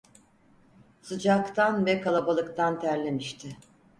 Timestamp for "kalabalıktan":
2.01-2.79